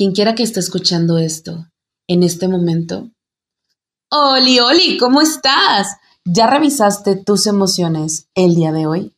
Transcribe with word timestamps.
quien 0.00 0.12
quiera 0.12 0.34
que 0.34 0.42
esté 0.42 0.60
escuchando 0.60 1.18
esto 1.18 1.66
en 2.08 2.22
este 2.22 2.48
momento. 2.48 3.10
Oli, 4.10 4.58
Oli, 4.58 4.96
¿cómo 4.96 5.20
estás? 5.20 5.98
¿Ya 6.24 6.46
revisaste 6.46 7.16
tus 7.16 7.46
emociones 7.46 8.26
el 8.34 8.54
día 8.54 8.72
de 8.72 8.86
hoy? 8.86 9.14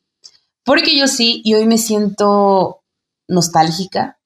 Porque 0.65 0.99
yo 0.99 1.07
sí, 1.07 1.41
y 1.45 1.55
hoy 1.55 1.67
me 1.67 1.79
siento 1.79 2.83
nostálgica, 3.29 4.19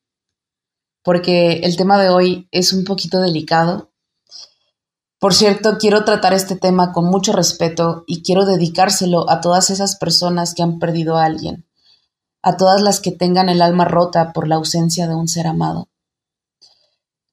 porque 1.02 1.60
el 1.62 1.76
tema 1.76 2.00
de 2.00 2.08
hoy 2.08 2.48
es 2.52 2.72
un 2.72 2.84
poquito 2.84 3.20
delicado. 3.20 3.92
Por 5.18 5.34
cierto, 5.34 5.76
quiero 5.78 6.06
tratar 6.06 6.32
este 6.32 6.56
tema 6.56 6.92
con 6.92 7.04
mucho 7.04 7.34
respeto 7.34 8.04
y 8.06 8.22
quiero 8.22 8.46
dedicárselo 8.46 9.28
a 9.28 9.42
todas 9.42 9.68
esas 9.68 9.96
personas 9.96 10.54
que 10.54 10.62
han 10.62 10.78
perdido 10.78 11.18
a 11.18 11.26
alguien, 11.26 11.66
a 12.40 12.56
todas 12.56 12.80
las 12.80 13.00
que 13.00 13.12
tengan 13.12 13.50
el 13.50 13.60
alma 13.60 13.84
rota 13.84 14.32
por 14.32 14.48
la 14.48 14.54
ausencia 14.54 15.06
de 15.06 15.16
un 15.16 15.28
ser 15.28 15.48
amado. 15.48 15.90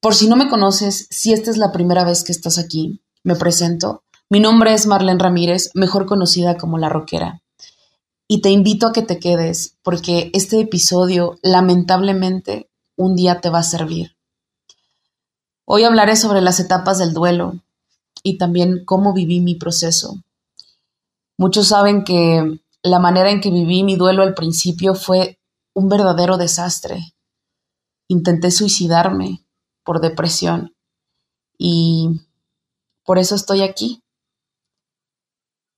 Por 0.04 0.16
si 0.16 0.28
no 0.28 0.36
me 0.36 0.50
conoces, 0.50 1.08
si 1.12 1.32
esta 1.32 1.50
es 1.50 1.56
la 1.56 1.72
primera 1.72 2.04
vez 2.04 2.26
que 2.26 2.34
estás 2.34 2.58
aquí, 2.58 3.02
me 3.24 3.38
presento. 3.38 4.04
Mi 4.30 4.42
nombre 4.42 4.74
es 4.74 4.86
Marlene 4.86 5.18
Ramírez, 5.18 5.72
mejor 5.76 6.08
conocida 6.08 6.58
como 6.58 6.78
La 6.78 6.90
Roquera. 6.90 7.42
Y 8.28 8.42
te 8.42 8.50
invito 8.50 8.86
a 8.86 8.92
que 8.92 9.02
te 9.02 9.18
quedes, 9.18 9.78
porque 9.82 10.30
este 10.34 10.60
episodio, 10.60 11.40
lamentablemente, 11.42 12.70
un 12.98 13.16
día 13.16 13.40
te 13.40 13.50
va 13.50 13.60
a 13.60 13.64
servir. 13.64 14.18
Hoy 15.64 15.86
hablaré 15.86 16.18
sobre 16.18 16.42
las 16.42 16.60
etapas 16.60 16.98
del 16.98 17.14
duelo 17.14 17.62
y 18.24 18.38
también 18.38 18.84
cómo 18.84 19.14
viví 19.14 19.40
mi 19.40 19.56
proceso. 19.56 20.18
Muchos 21.38 21.70
saben 21.70 22.04
que 22.04 22.60
la 22.82 23.00
manera 23.00 23.32
en 23.32 23.40
que 23.40 23.52
viví 23.52 23.84
mi 23.84 23.96
duelo 23.96 24.24
al 24.24 24.34
principio 24.34 24.96
fue 24.96 25.40
un 25.74 25.88
verdadero 25.88 26.36
desastre. 26.36 27.14
Intenté 28.10 28.52
suicidarme 28.52 29.43
por 29.84 30.02
depresión 30.02 30.76
y 31.58 32.22
por 33.04 33.20
eso 33.20 33.36
estoy 33.36 33.62
aquí. 33.62 34.04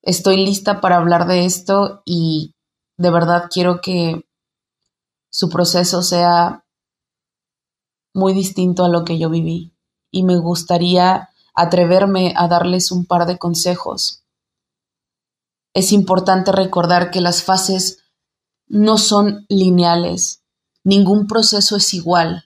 Estoy 0.01 0.37
lista 0.37 0.81
para 0.81 0.97
hablar 0.97 1.27
de 1.27 1.45
esto 1.45 2.01
y 2.05 2.55
de 2.97 3.09
verdad 3.09 3.49
quiero 3.51 3.81
que 3.81 4.25
su 5.29 5.49
proceso 5.49 6.03
sea 6.03 6.63
muy 8.13 8.33
distinto 8.33 8.85
a 8.85 8.89
lo 8.89 9.03
que 9.03 9.17
yo 9.17 9.29
viví 9.29 9.75
y 10.11 10.23
me 10.23 10.37
gustaría 10.37 11.29
atreverme 11.53 12.33
a 12.37 12.47
darles 12.47 12.91
un 12.91 13.05
par 13.05 13.25
de 13.25 13.37
consejos. 13.37 14.23
Es 15.73 15.91
importante 15.91 16.51
recordar 16.51 17.11
que 17.11 17.19
las 17.19 17.43
fases 17.43 17.99
no 18.67 18.97
son 18.97 19.45
lineales, 19.49 20.43
ningún 20.83 21.27
proceso 21.27 21.75
es 21.75 21.93
igual, 21.93 22.45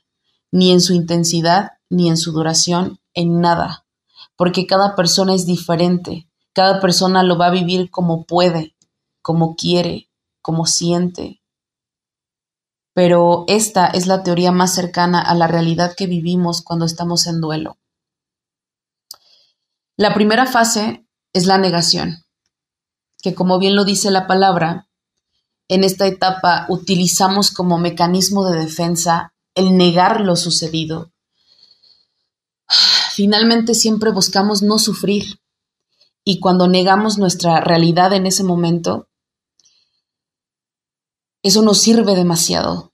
ni 0.51 0.71
en 0.71 0.81
su 0.81 0.93
intensidad, 0.93 1.71
ni 1.89 2.09
en 2.09 2.17
su 2.17 2.31
duración, 2.31 2.99
en 3.13 3.41
nada 3.41 3.85
porque 4.39 4.65
cada 4.65 4.95
persona 4.95 5.35
es 5.35 5.45
diferente, 5.45 6.29
cada 6.53 6.79
persona 6.79 7.23
lo 7.23 7.37
va 7.37 7.47
a 7.47 7.51
vivir 7.51 7.91
como 7.91 8.23
puede, 8.23 8.73
como 9.21 9.57
quiere, 9.57 10.09
como 10.41 10.65
siente. 10.65 11.41
Pero 12.93 13.43
esta 13.49 13.87
es 13.87 14.07
la 14.07 14.23
teoría 14.23 14.53
más 14.53 14.73
cercana 14.73 15.19
a 15.19 15.35
la 15.35 15.47
realidad 15.47 15.93
que 15.93 16.07
vivimos 16.07 16.61
cuando 16.61 16.85
estamos 16.85 17.27
en 17.27 17.41
duelo. 17.41 17.79
La 19.97 20.13
primera 20.13 20.45
fase 20.45 21.05
es 21.33 21.45
la 21.45 21.57
negación, 21.57 22.23
que 23.21 23.35
como 23.35 23.59
bien 23.59 23.75
lo 23.75 23.83
dice 23.83 24.09
la 24.09 24.25
palabra, 24.25 24.87
en 25.67 25.83
esta 25.83 26.07
etapa 26.07 26.65
utilizamos 26.69 27.51
como 27.51 27.77
mecanismo 27.77 28.49
de 28.49 28.57
defensa 28.57 29.33
el 29.59 29.77
negar 29.77 30.21
lo 30.21 30.35
sucedido, 30.35 31.11
Finalmente 33.13 33.73
siempre 33.73 34.11
buscamos 34.11 34.61
no 34.61 34.79
sufrir 34.79 35.41
y 36.23 36.39
cuando 36.39 36.67
negamos 36.67 37.17
nuestra 37.17 37.59
realidad 37.61 38.13
en 38.13 38.27
ese 38.27 38.43
momento, 38.43 39.09
eso 41.41 41.61
nos 41.61 41.79
sirve 41.79 42.15
demasiado. 42.15 42.93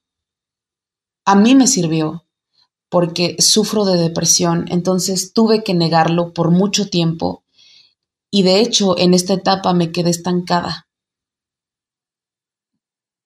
A 1.26 1.36
mí 1.36 1.56
me 1.56 1.68
sirvió 1.68 2.26
porque 2.90 3.36
sufro 3.40 3.84
de 3.86 3.98
depresión, 3.98 4.66
entonces 4.70 5.34
tuve 5.34 5.64
que 5.64 5.74
negarlo 5.74 6.34
por 6.34 6.52
mucho 6.52 6.90
tiempo 6.90 7.44
y 8.32 8.44
de 8.44 8.62
hecho 8.62 8.98
en 8.98 9.14
esta 9.14 9.34
etapa 9.34 9.74
me 9.74 9.92
quedé 9.92 10.12
estancada 10.12 10.88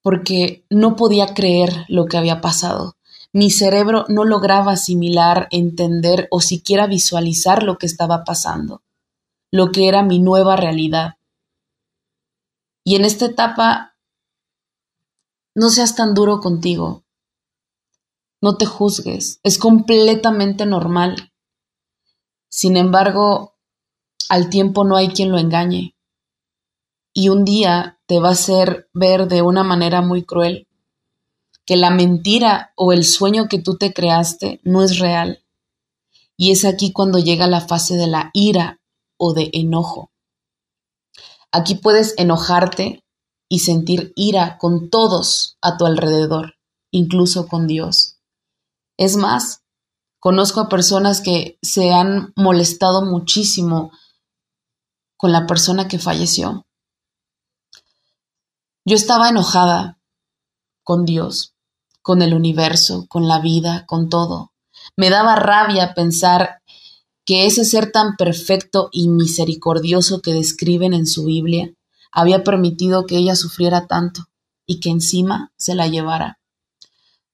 porque 0.01 0.65
no 0.69 0.95
podía 0.95 1.33
creer 1.33 1.85
lo 1.89 2.05
que 2.05 2.17
había 2.17 2.41
pasado. 2.41 2.95
Mi 3.31 3.51
cerebro 3.51 4.05
no 4.07 4.25
lograba 4.25 4.71
asimilar, 4.71 5.47
entender 5.51 6.27
o 6.31 6.41
siquiera 6.41 6.87
visualizar 6.87 7.61
lo 7.61 7.77
que 7.77 7.85
estaba 7.85 8.23
pasando, 8.23 8.81
lo 9.51 9.71
que 9.71 9.87
era 9.87 10.01
mi 10.01 10.19
nueva 10.19 10.55
realidad. 10.55 11.17
Y 12.83 12.95
en 12.95 13.05
esta 13.05 13.25
etapa, 13.25 13.95
no 15.53 15.69
seas 15.69 15.95
tan 15.95 16.15
duro 16.15 16.39
contigo. 16.39 17.03
No 18.41 18.57
te 18.57 18.65
juzgues. 18.65 19.39
Es 19.43 19.59
completamente 19.59 20.65
normal. 20.65 21.33
Sin 22.49 22.77
embargo, 22.77 23.57
al 24.29 24.49
tiempo 24.49 24.85
no 24.85 24.95
hay 24.95 25.09
quien 25.09 25.31
lo 25.31 25.37
engañe. 25.37 25.95
Y 27.13 27.29
un 27.29 27.43
día 27.43 27.99
te 28.07 28.19
va 28.19 28.29
a 28.29 28.33
hacer 28.33 28.89
ver 28.93 29.27
de 29.27 29.41
una 29.41 29.63
manera 29.63 30.01
muy 30.01 30.23
cruel 30.23 30.68
que 31.69 31.77
la 31.77 31.91
mentira 31.91 32.73
o 32.75 32.93
el 32.93 33.05
sueño 33.05 33.47
que 33.47 33.61
tú 33.61 33.77
te 33.77 33.93
creaste 33.93 34.59
no 34.63 34.81
es 34.81 34.97
real. 34.97 35.45
Y 36.35 36.49
es 36.49 36.65
aquí 36.65 36.91
cuando 36.91 37.19
llega 37.19 37.45
la 37.45 37.61
fase 37.61 37.95
de 37.95 38.07
la 38.07 38.31
ira 38.33 38.81
o 39.17 39.35
de 39.35 39.51
enojo. 39.53 40.11
Aquí 41.51 41.75
puedes 41.75 42.15
enojarte 42.17 43.05
y 43.47 43.59
sentir 43.59 44.13
ira 44.15 44.57
con 44.57 44.89
todos 44.89 45.59
a 45.61 45.77
tu 45.77 45.85
alrededor, 45.85 46.55
incluso 46.89 47.47
con 47.47 47.67
Dios. 47.67 48.17
Es 48.97 49.15
más, 49.15 49.61
conozco 50.19 50.61
a 50.61 50.69
personas 50.69 51.21
que 51.21 51.59
se 51.61 51.91
han 51.91 52.33
molestado 52.35 53.05
muchísimo 53.05 53.91
con 55.17 55.31
la 55.31 55.45
persona 55.45 55.87
que 55.87 55.99
falleció. 55.99 56.65
Yo 58.85 58.95
estaba 58.95 59.29
enojada 59.29 59.99
con 60.83 61.05
Dios 61.05 61.53
con 62.09 62.23
el 62.23 62.33
universo, 62.33 63.05
con 63.07 63.27
la 63.27 63.37
vida, 63.39 63.85
con 63.85 64.09
todo. 64.09 64.51
Me 64.97 65.11
daba 65.11 65.35
rabia 65.35 65.93
pensar 65.93 66.63
que 67.23 67.45
ese 67.45 67.63
ser 67.63 67.91
tan 67.91 68.15
perfecto 68.15 68.89
y 68.91 69.09
misericordioso 69.09 70.19
que 70.19 70.33
describen 70.33 70.95
en 70.95 71.05
su 71.05 71.25
Biblia 71.25 71.71
había 72.11 72.43
permitido 72.43 73.05
que 73.05 73.17
ella 73.17 73.35
sufriera 73.35 73.85
tanto 73.85 74.25
y 74.65 74.79
que 74.79 74.89
encima 74.89 75.53
se 75.55 75.75
la 75.75 75.87
llevara. 75.87 76.39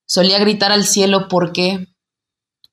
Solía 0.05 0.39
gritar 0.39 0.73
al 0.73 0.83
cielo 0.83 1.29
porque 1.29 1.87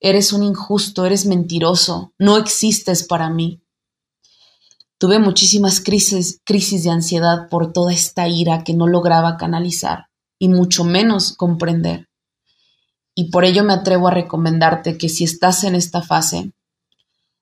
eres 0.01 0.33
un 0.33 0.43
injusto, 0.43 1.07
eres 1.07 1.25
mentiroso, 1.25 2.15
no 2.19 2.37
existes 2.37 3.05
para 3.05 3.31
mí. 3.31 3.63
Tuve 4.99 5.21
muchísimas 5.21 5.81
crisis, 5.81 6.41
crisis 6.43 6.83
de 6.83 6.91
ansiedad 6.91 7.49
por 7.49 7.73
toda 7.73 7.93
esta 7.93 8.27
ira 8.27 8.65
que 8.65 8.75
no 8.75 8.89
lograba 8.89 9.37
canalizar 9.37 10.09
y 10.43 10.49
mucho 10.49 10.83
menos 10.83 11.37
comprender. 11.37 12.09
Y 13.15 13.31
por 13.31 13.45
ello 13.45 13.63
me 13.63 13.75
atrevo 13.75 14.09
a 14.09 14.11
recomendarte 14.11 14.99
que 14.99 15.09
si 15.09 15.23
estás 15.23 15.63
en 15.63 15.77
esta 15.77 16.03
fase, 16.03 16.53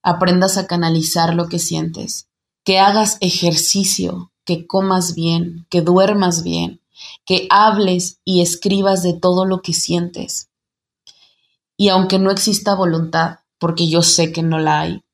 aprendas 0.03 0.59
a 0.59 0.67
canalizar 0.67 1.35
lo 1.35 1.49
que 1.49 1.59
sientes, 1.59 2.29
que 2.63 2.79
hagas 2.79 3.17
ejercicio, 3.23 4.33
que 4.45 4.67
comas 4.67 5.15
bien, 5.15 5.67
que 5.71 5.81
duermas 5.81 6.43
bien, 6.43 6.83
que 7.25 7.47
hables 7.49 8.21
y 8.23 8.43
escribas 8.43 9.03
de 9.03 9.15
todo 9.15 9.47
lo 9.47 9.63
que 9.63 9.73
sientes. 9.73 10.51
Y 11.79 11.89
aunque 11.89 12.19
no 12.19 12.31
exista 12.31 12.75
voluntad, 12.75 13.39
porque 13.59 13.89
yo 13.89 14.03
sé 14.03 14.31
que 14.31 14.43
no 14.43 14.59
la 14.59 14.81
hay, 14.81 15.05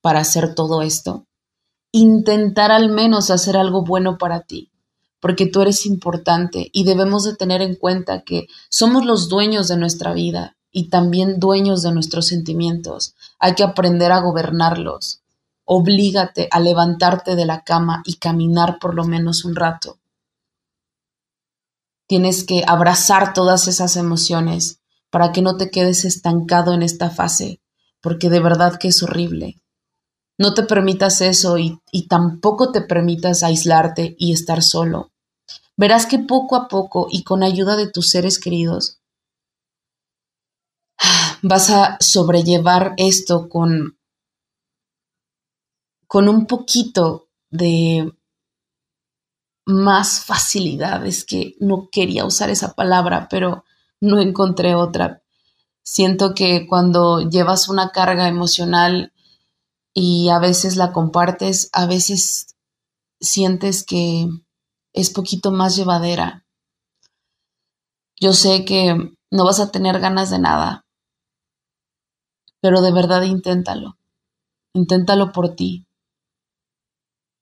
para 0.00 0.18
hacer 0.18 0.56
todo 0.56 0.82
esto, 0.82 1.28
intentar 1.92 2.72
al 2.72 2.88
menos 2.90 3.30
hacer 3.30 3.56
algo 3.56 3.84
bueno 3.84 4.18
para 4.18 4.40
ti 4.40 4.69
porque 5.20 5.46
tú 5.46 5.60
eres 5.60 5.86
importante 5.86 6.70
y 6.72 6.84
debemos 6.84 7.24
de 7.24 7.36
tener 7.36 7.62
en 7.62 7.76
cuenta 7.76 8.22
que 8.22 8.48
somos 8.68 9.04
los 9.04 9.28
dueños 9.28 9.68
de 9.68 9.76
nuestra 9.76 10.12
vida 10.12 10.56
y 10.72 10.88
también 10.88 11.38
dueños 11.38 11.82
de 11.82 11.92
nuestros 11.92 12.26
sentimientos. 12.26 13.14
Hay 13.38 13.54
que 13.54 13.62
aprender 13.62 14.12
a 14.12 14.20
gobernarlos. 14.20 15.20
Oblígate 15.64 16.48
a 16.50 16.58
levantarte 16.60 17.36
de 17.36 17.46
la 17.46 17.62
cama 17.62 18.02
y 18.04 18.16
caminar 18.16 18.78
por 18.80 18.94
lo 18.94 19.04
menos 19.04 19.44
un 19.44 19.54
rato. 19.54 19.98
Tienes 22.06 22.42
que 22.44 22.64
abrazar 22.66 23.34
todas 23.34 23.68
esas 23.68 23.96
emociones 23.96 24.80
para 25.10 25.32
que 25.32 25.42
no 25.42 25.56
te 25.56 25.70
quedes 25.70 26.04
estancado 26.04 26.72
en 26.72 26.82
esta 26.82 27.10
fase, 27.10 27.60
porque 28.00 28.30
de 28.30 28.40
verdad 28.40 28.78
que 28.78 28.88
es 28.88 29.02
horrible. 29.02 29.60
No 30.40 30.54
te 30.54 30.62
permitas 30.62 31.20
eso 31.20 31.58
y, 31.58 31.78
y 31.92 32.08
tampoco 32.08 32.72
te 32.72 32.80
permitas 32.80 33.42
aislarte 33.42 34.16
y 34.18 34.32
estar 34.32 34.62
solo. 34.62 35.10
Verás 35.76 36.06
que 36.06 36.18
poco 36.18 36.56
a 36.56 36.66
poco 36.66 37.08
y 37.10 37.24
con 37.24 37.42
ayuda 37.42 37.76
de 37.76 37.90
tus 37.90 38.08
seres 38.08 38.38
queridos 38.38 39.00
vas 41.42 41.68
a 41.68 41.98
sobrellevar 42.00 42.94
esto 42.96 43.50
con, 43.50 43.98
con 46.06 46.26
un 46.26 46.46
poquito 46.46 47.28
de 47.50 48.10
más 49.66 50.24
facilidad. 50.24 51.04
Es 51.04 51.26
que 51.26 51.54
no 51.60 51.90
quería 51.92 52.24
usar 52.24 52.48
esa 52.48 52.72
palabra, 52.72 53.28
pero 53.30 53.64
no 54.00 54.22
encontré 54.22 54.74
otra. 54.74 55.22
Siento 55.82 56.32
que 56.34 56.66
cuando 56.66 57.28
llevas 57.28 57.68
una 57.68 57.90
carga 57.90 58.26
emocional 58.26 59.12
y 59.94 60.28
a 60.28 60.38
veces 60.38 60.76
la 60.76 60.92
compartes, 60.92 61.68
a 61.72 61.86
veces 61.86 62.56
sientes 63.20 63.84
que 63.84 64.28
es 64.92 65.10
poquito 65.10 65.50
más 65.50 65.76
llevadera. 65.76 66.46
Yo 68.20 68.32
sé 68.32 68.64
que 68.64 68.94
no 69.30 69.44
vas 69.44 69.60
a 69.60 69.70
tener 69.70 70.00
ganas 70.00 70.30
de 70.30 70.38
nada, 70.38 70.84
pero 72.60 72.82
de 72.82 72.92
verdad 72.92 73.22
inténtalo. 73.22 73.96
Inténtalo 74.72 75.32
por 75.32 75.56
ti, 75.56 75.86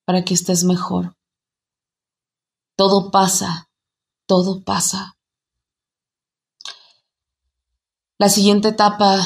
para 0.06 0.24
que 0.24 0.34
estés 0.34 0.64
mejor. 0.64 1.16
Todo 2.76 3.10
pasa, 3.10 3.68
todo 4.26 4.62
pasa. 4.62 5.16
La 8.18 8.28
siguiente 8.28 8.68
etapa 8.68 9.20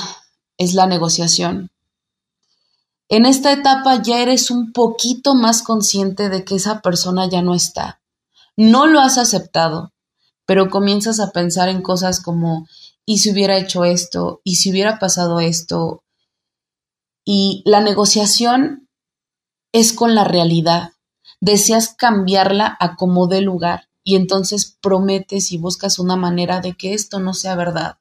es 0.59 0.75
la 0.75 0.87
negociación. 0.87 1.72
En 3.15 3.27
esta 3.27 3.53
etapa 3.53 4.01
ya 4.01 4.23
eres 4.23 4.51
un 4.51 4.73
poquito 4.73 5.35
más 5.35 5.63
consciente 5.63 6.31
de 6.31 6.47
que 6.47 6.55
esa 6.55 6.81
persona 6.81 7.29
ya 7.29 7.43
no 7.43 7.55
está. 7.55 8.01
No 8.57 8.87
lo 8.87 9.01
has 9.01 9.19
aceptado, 9.19 9.93
pero 10.47 10.71
comienzas 10.71 11.21
a 11.21 11.31
pensar 11.31 11.69
en 11.69 11.83
cosas 11.83 12.23
como, 12.23 12.67
¿y 13.05 13.19
si 13.19 13.31
hubiera 13.31 13.59
hecho 13.59 13.85
esto? 13.85 14.41
¿Y 14.45 14.57
si 14.57 14.71
hubiera 14.71 14.99
pasado 14.99 15.41
esto? 15.41 16.05
Y 17.23 17.63
la 17.67 17.83
negociación 17.83 18.89
es 19.73 19.93
con 19.93 20.15
la 20.15 20.25
realidad. 20.25 20.93
Deseas 21.39 21.93
cambiarla 21.95 22.79
a 22.81 22.97
como 22.97 23.27
dé 23.27 23.43
lugar 23.43 23.91
y 24.03 24.17
entonces 24.17 24.79
prometes 24.81 25.53
y 25.53 25.59
buscas 25.59 25.99
una 25.99 26.17
manera 26.17 26.61
de 26.61 26.73
que 26.73 26.95
esto 26.95 27.21
no 27.21 27.35
sea 27.35 27.57
verdad. 27.57 27.99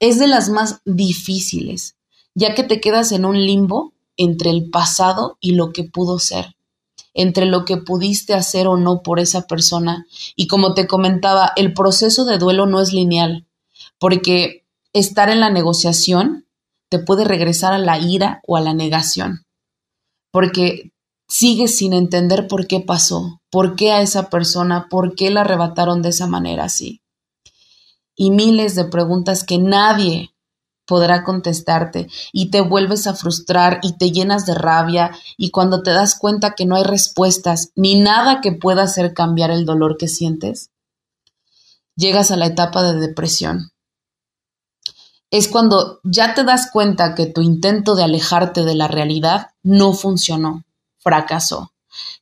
Es 0.00 0.18
de 0.18 0.26
las 0.26 0.48
más 0.48 0.80
difíciles, 0.84 1.94
ya 2.34 2.56
que 2.56 2.64
te 2.64 2.80
quedas 2.80 3.12
en 3.12 3.24
un 3.24 3.38
limbo 3.38 3.91
entre 4.16 4.50
el 4.50 4.70
pasado 4.70 5.38
y 5.40 5.52
lo 5.52 5.72
que 5.72 5.84
pudo 5.84 6.18
ser, 6.18 6.56
entre 7.14 7.46
lo 7.46 7.64
que 7.64 7.76
pudiste 7.76 8.34
hacer 8.34 8.66
o 8.66 8.76
no 8.76 9.02
por 9.02 9.20
esa 9.20 9.46
persona. 9.46 10.06
Y 10.36 10.46
como 10.46 10.74
te 10.74 10.86
comentaba, 10.86 11.52
el 11.56 11.74
proceso 11.74 12.24
de 12.24 12.38
duelo 12.38 12.66
no 12.66 12.80
es 12.80 12.92
lineal, 12.92 13.46
porque 13.98 14.64
estar 14.92 15.28
en 15.30 15.40
la 15.40 15.50
negociación 15.50 16.46
te 16.88 16.98
puede 16.98 17.24
regresar 17.24 17.72
a 17.72 17.78
la 17.78 17.98
ira 17.98 18.42
o 18.46 18.56
a 18.56 18.60
la 18.60 18.74
negación, 18.74 19.44
porque 20.30 20.92
sigues 21.26 21.78
sin 21.78 21.94
entender 21.94 22.46
por 22.46 22.66
qué 22.66 22.80
pasó, 22.80 23.40
por 23.50 23.76
qué 23.76 23.92
a 23.92 24.02
esa 24.02 24.28
persona, 24.28 24.88
por 24.90 25.14
qué 25.14 25.30
la 25.30 25.40
arrebataron 25.40 26.02
de 26.02 26.10
esa 26.10 26.26
manera 26.26 26.64
así. 26.64 27.00
Y 28.14 28.30
miles 28.30 28.74
de 28.74 28.84
preguntas 28.84 29.42
que 29.42 29.58
nadie 29.58 30.31
podrá 30.92 31.24
contestarte 31.24 32.10
y 32.34 32.50
te 32.50 32.60
vuelves 32.60 33.06
a 33.06 33.14
frustrar 33.14 33.80
y 33.82 33.96
te 33.96 34.10
llenas 34.10 34.44
de 34.44 34.52
rabia 34.52 35.10
y 35.38 35.50
cuando 35.50 35.82
te 35.82 35.90
das 35.90 36.18
cuenta 36.18 36.54
que 36.54 36.66
no 36.66 36.76
hay 36.76 36.82
respuestas 36.82 37.70
ni 37.76 37.98
nada 37.98 38.42
que 38.42 38.52
pueda 38.52 38.82
hacer 38.82 39.14
cambiar 39.14 39.50
el 39.50 39.64
dolor 39.64 39.96
que 39.96 40.06
sientes, 40.06 40.68
llegas 41.96 42.30
a 42.30 42.36
la 42.36 42.44
etapa 42.44 42.82
de 42.82 43.00
depresión. 43.00 43.70
Es 45.30 45.48
cuando 45.48 45.98
ya 46.04 46.34
te 46.34 46.44
das 46.44 46.70
cuenta 46.70 47.14
que 47.14 47.24
tu 47.24 47.40
intento 47.40 47.94
de 47.94 48.04
alejarte 48.04 48.62
de 48.62 48.74
la 48.74 48.86
realidad 48.86 49.52
no 49.62 49.94
funcionó, 49.94 50.64
fracasó, 50.98 51.72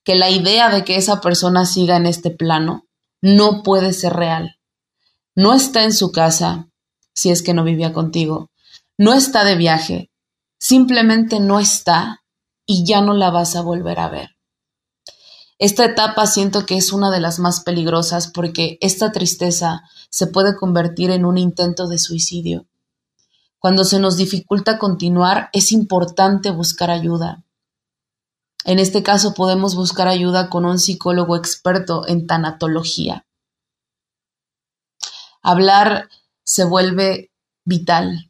que 0.04 0.14
la 0.14 0.30
idea 0.30 0.70
de 0.70 0.84
que 0.84 0.94
esa 0.94 1.20
persona 1.20 1.66
siga 1.66 1.96
en 1.96 2.06
este 2.06 2.30
plano 2.30 2.86
no 3.20 3.64
puede 3.64 3.92
ser 3.94 4.12
real. 4.12 4.58
No 5.34 5.54
está 5.54 5.82
en 5.82 5.92
su 5.92 6.12
casa, 6.12 6.68
si 7.12 7.30
es 7.30 7.42
que 7.42 7.52
no 7.52 7.64
vivía 7.64 7.92
contigo, 7.92 8.49
no 9.00 9.14
está 9.14 9.44
de 9.44 9.56
viaje, 9.56 10.10
simplemente 10.58 11.40
no 11.40 11.58
está 11.58 12.22
y 12.66 12.84
ya 12.84 13.00
no 13.00 13.14
la 13.14 13.30
vas 13.30 13.56
a 13.56 13.62
volver 13.62 13.98
a 13.98 14.10
ver. 14.10 14.36
Esta 15.58 15.86
etapa 15.86 16.26
siento 16.26 16.66
que 16.66 16.76
es 16.76 16.92
una 16.92 17.10
de 17.10 17.18
las 17.18 17.38
más 17.38 17.60
peligrosas 17.60 18.30
porque 18.30 18.76
esta 18.82 19.10
tristeza 19.10 19.84
se 20.10 20.26
puede 20.26 20.54
convertir 20.54 21.10
en 21.12 21.24
un 21.24 21.38
intento 21.38 21.88
de 21.88 21.96
suicidio. 21.96 22.66
Cuando 23.58 23.84
se 23.84 24.00
nos 24.00 24.18
dificulta 24.18 24.78
continuar, 24.78 25.48
es 25.54 25.72
importante 25.72 26.50
buscar 26.50 26.90
ayuda. 26.90 27.42
En 28.66 28.78
este 28.78 29.02
caso 29.02 29.32
podemos 29.32 29.76
buscar 29.76 30.08
ayuda 30.08 30.50
con 30.50 30.66
un 30.66 30.78
psicólogo 30.78 31.36
experto 31.36 32.06
en 32.06 32.26
tanatología. 32.26 33.26
Hablar 35.40 36.10
se 36.44 36.64
vuelve 36.64 37.32
vital 37.64 38.29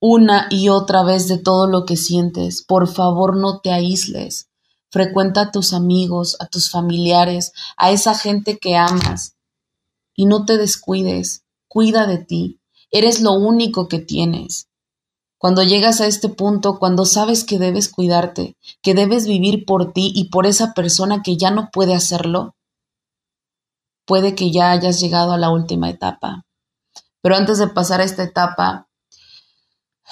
una 0.00 0.48
y 0.50 0.70
otra 0.70 1.02
vez 1.04 1.28
de 1.28 1.38
todo 1.38 1.66
lo 1.66 1.84
que 1.84 1.96
sientes. 1.96 2.62
Por 2.62 2.88
favor, 2.88 3.36
no 3.36 3.60
te 3.60 3.70
aísles. 3.70 4.48
Frecuenta 4.90 5.42
a 5.42 5.50
tus 5.52 5.72
amigos, 5.72 6.36
a 6.40 6.46
tus 6.46 6.70
familiares, 6.70 7.52
a 7.76 7.90
esa 7.90 8.14
gente 8.14 8.58
que 8.58 8.76
amas. 8.76 9.36
Y 10.16 10.26
no 10.26 10.44
te 10.44 10.56
descuides. 10.56 11.44
Cuida 11.68 12.06
de 12.06 12.18
ti. 12.18 12.60
Eres 12.90 13.20
lo 13.20 13.32
único 13.32 13.86
que 13.86 14.00
tienes. 14.00 14.68
Cuando 15.38 15.62
llegas 15.62 16.00
a 16.00 16.06
este 16.06 16.28
punto, 16.28 16.78
cuando 16.78 17.04
sabes 17.06 17.44
que 17.44 17.58
debes 17.58 17.88
cuidarte, 17.88 18.56
que 18.82 18.94
debes 18.94 19.26
vivir 19.26 19.64
por 19.64 19.92
ti 19.92 20.12
y 20.14 20.28
por 20.28 20.46
esa 20.46 20.74
persona 20.74 21.22
que 21.22 21.36
ya 21.36 21.50
no 21.50 21.70
puede 21.70 21.94
hacerlo, 21.94 22.56
puede 24.04 24.34
que 24.34 24.50
ya 24.50 24.70
hayas 24.70 25.00
llegado 25.00 25.32
a 25.32 25.38
la 25.38 25.50
última 25.50 25.88
etapa. 25.88 26.44
Pero 27.22 27.36
antes 27.36 27.58
de 27.58 27.68
pasar 27.68 28.00
a 28.00 28.04
esta 28.04 28.22
etapa, 28.22 28.89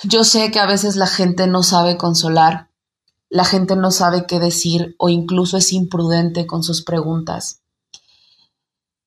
yo 0.05 0.25
sé 0.25 0.51
que 0.51 0.61
a 0.61 0.67
veces 0.67 0.97
la 0.97 1.07
gente 1.07 1.47
no 1.47 1.63
sabe 1.63 1.97
consolar, 1.97 2.71
la 3.29 3.45
gente 3.45 3.77
no 3.77 3.91
sabe 3.91 4.27
qué 4.27 4.39
decir 4.39 4.95
o 4.99 5.09
incluso 5.09 5.57
es 5.57 5.73
imprudente 5.73 6.47
con 6.47 6.63
sus 6.63 6.83
preguntas. 6.83 7.63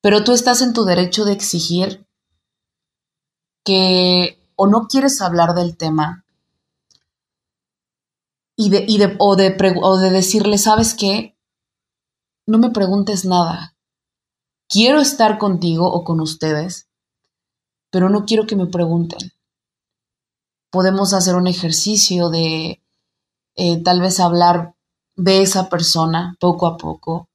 Pero 0.00 0.24
tú 0.24 0.32
estás 0.32 0.60
en 0.60 0.72
tu 0.72 0.84
derecho 0.84 1.24
de 1.24 1.32
exigir 1.32 2.06
que 3.64 4.38
o 4.56 4.66
no 4.66 4.86
quieres 4.86 5.20
hablar 5.22 5.54
del 5.54 5.76
tema 5.76 6.24
y 8.56 8.68
de, 8.70 8.80
de, 8.80 9.16
o, 9.18 9.36
de, 9.36 9.56
o 9.82 9.96
de 9.96 10.10
decirle, 10.10 10.58
¿sabes 10.58 10.94
qué? 10.94 11.36
No 12.46 12.58
me 12.58 12.70
preguntes 12.70 13.24
nada. 13.24 13.76
Quiero 14.68 15.00
estar 15.00 15.38
contigo 15.38 15.90
o 15.90 16.04
con 16.04 16.20
ustedes, 16.20 16.88
pero 17.90 18.08
no 18.08 18.24
quiero 18.24 18.46
que 18.46 18.56
me 18.56 18.66
pregunten 18.66 19.32
podemos 20.72 21.12
hacer 21.12 21.36
un 21.36 21.46
ejercicio 21.46 22.30
de 22.30 22.82
eh, 23.56 23.82
tal 23.84 24.00
vez 24.00 24.18
hablar 24.18 24.74
de 25.14 25.42
esa 25.42 25.68
persona 25.68 26.34
poco 26.40 26.66
a 26.66 26.78
poco, 26.78 27.28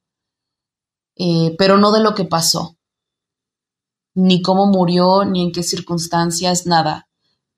eh, 1.16 1.54
pero 1.56 1.78
no 1.78 1.92
de 1.92 2.00
lo 2.00 2.16
que 2.16 2.24
pasó, 2.24 2.76
ni 4.14 4.42
cómo 4.42 4.66
murió, 4.66 5.24
ni 5.24 5.44
en 5.44 5.52
qué 5.52 5.62
circunstancias, 5.62 6.66
nada. 6.66 7.08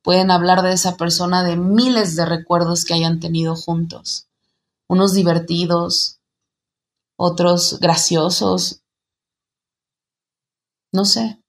Pueden 0.02 0.30
hablar 0.30 0.60
de 0.60 0.74
esa 0.74 0.98
persona 0.98 1.42
de 1.44 1.56
miles 1.56 2.14
de 2.14 2.26
recuerdos 2.26 2.84
que 2.84 2.92
hayan 2.92 3.18
tenido 3.18 3.56
juntos, 3.56 4.28
unos 4.86 5.14
divertidos, 5.14 6.20
otros 7.16 7.80
graciosos, 7.80 8.82
no 10.92 11.06
sé, 11.06 11.42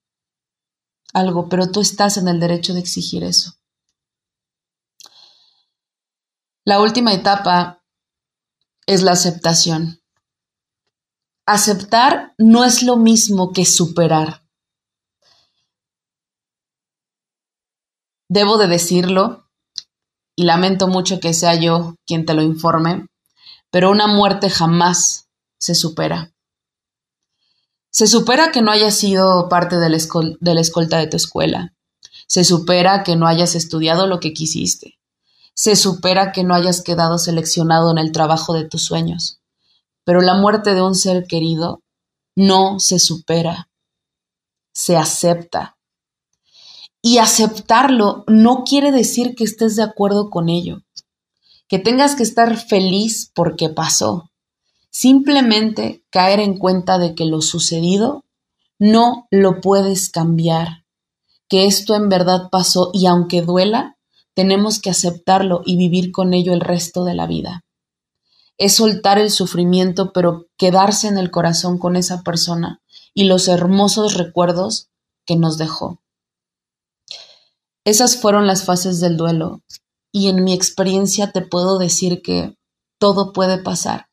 algo, 1.13 1.49
pero 1.49 1.69
tú 1.69 1.81
estás 1.81 2.15
en 2.15 2.29
el 2.29 2.39
derecho 2.39 2.73
de 2.73 2.79
exigir 2.79 3.25
eso. 3.25 3.60
La 6.71 6.79
última 6.79 7.13
etapa 7.13 7.83
es 8.85 9.01
la 9.01 9.11
aceptación. 9.11 9.99
Aceptar 11.45 12.33
no 12.37 12.63
es 12.63 12.81
lo 12.81 12.95
mismo 12.95 13.51
que 13.51 13.65
superar. 13.65 14.47
Debo 18.29 18.57
de 18.57 18.67
decirlo, 18.67 19.49
y 20.37 20.45
lamento 20.45 20.87
mucho 20.87 21.19
que 21.19 21.33
sea 21.33 21.55
yo 21.55 21.95
quien 22.07 22.25
te 22.25 22.33
lo 22.35 22.41
informe, 22.41 23.05
pero 23.69 23.91
una 23.91 24.07
muerte 24.07 24.49
jamás 24.49 25.27
se 25.59 25.75
supera. 25.75 26.31
Se 27.91 28.07
supera 28.07 28.53
que 28.53 28.61
no 28.61 28.71
hayas 28.71 28.95
sido 28.95 29.49
parte 29.49 29.75
de 29.75 29.89
la, 29.89 29.97
escolta 30.61 30.99
de 30.99 31.07
tu 31.07 31.17
escuela. 31.17 31.75
Se 32.27 32.45
supera 32.45 33.03
que 33.03 33.17
no 33.17 33.27
hayas 33.27 33.55
estudiado 33.55 34.07
lo 34.07 34.21
que 34.21 34.31
quisiste 34.31 35.00
se 35.53 35.75
supera 35.75 36.31
que 36.31 36.43
no 36.43 36.55
hayas 36.55 36.81
quedado 36.81 37.17
seleccionado 37.17 37.91
en 37.91 37.97
el 37.97 38.11
trabajo 38.11 38.53
de 38.53 38.65
tus 38.65 38.83
sueños. 38.83 39.41
Pero 40.03 40.21
la 40.21 40.35
muerte 40.35 40.73
de 40.73 40.81
un 40.81 40.95
ser 40.95 41.25
querido 41.27 41.81
no 42.35 42.79
se 42.79 42.99
supera, 42.99 43.69
se 44.73 44.97
acepta. 44.97 45.77
Y 47.01 47.17
aceptarlo 47.17 48.23
no 48.27 48.63
quiere 48.63 48.91
decir 48.91 49.35
que 49.35 49.43
estés 49.43 49.75
de 49.75 49.83
acuerdo 49.83 50.29
con 50.29 50.49
ello, 50.49 50.83
que 51.67 51.79
tengas 51.79 52.15
que 52.15 52.23
estar 52.23 52.57
feliz 52.57 53.31
porque 53.33 53.69
pasó. 53.69 54.29
Simplemente 54.91 56.03
caer 56.09 56.39
en 56.39 56.57
cuenta 56.57 56.97
de 56.97 57.15
que 57.15 57.25
lo 57.25 57.41
sucedido 57.41 58.25
no 58.77 59.27
lo 59.31 59.61
puedes 59.61 60.09
cambiar, 60.09 60.85
que 61.47 61.65
esto 61.65 61.95
en 61.95 62.09
verdad 62.09 62.49
pasó 62.51 62.91
y 62.93 63.05
aunque 63.05 63.41
duela, 63.41 63.97
tenemos 64.33 64.79
que 64.79 64.89
aceptarlo 64.89 65.61
y 65.65 65.77
vivir 65.77 66.11
con 66.11 66.33
ello 66.33 66.53
el 66.53 66.61
resto 66.61 67.03
de 67.03 67.15
la 67.15 67.27
vida. 67.27 67.63
Es 68.57 68.75
soltar 68.75 69.17
el 69.17 69.31
sufrimiento, 69.31 70.13
pero 70.13 70.47
quedarse 70.57 71.07
en 71.07 71.17
el 71.17 71.31
corazón 71.31 71.77
con 71.77 71.95
esa 71.95 72.21
persona 72.21 72.81
y 73.13 73.25
los 73.25 73.47
hermosos 73.47 74.15
recuerdos 74.15 74.89
que 75.25 75.35
nos 75.35 75.57
dejó. 75.57 76.01
Esas 77.83 78.17
fueron 78.17 78.45
las 78.45 78.63
fases 78.63 78.99
del 78.99 79.17
duelo 79.17 79.61
y 80.11 80.29
en 80.29 80.43
mi 80.43 80.53
experiencia 80.53 81.31
te 81.31 81.41
puedo 81.41 81.79
decir 81.79 82.21
que 82.21 82.57
todo 82.99 83.33
puede 83.33 83.57
pasar. 83.57 84.07